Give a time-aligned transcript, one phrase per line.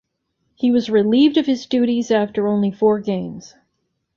[0.55, 3.53] He was relieved of his duties after only four games.